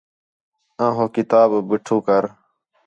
[0.83, 2.23] آں ہو کتاب بٹھو کر